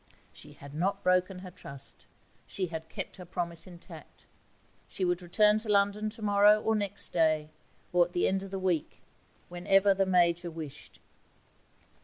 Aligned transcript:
She 0.33 0.53
had 0.53 0.73
not 0.73 1.03
broken 1.03 1.37
her 1.45 1.51
trust; 1.51 2.07
she 2.47 2.65
had 2.73 2.89
kept 2.89 3.17
her 3.17 3.23
promise 3.25 3.67
intact; 3.67 4.25
she 4.87 5.05
would 5.05 5.21
return 5.21 5.59
to 5.59 5.69
London 5.69 6.09
tomorrow 6.09 6.59
or 6.59 6.75
next 6.75 7.09
day, 7.09 7.51
or 7.93 8.05
at 8.05 8.13
the 8.13 8.27
end 8.27 8.41
of 8.41 8.49
the 8.49 8.57
week, 8.57 9.03
whenever 9.47 9.93
the 9.93 10.07
Major 10.07 10.49
wished. 10.49 10.97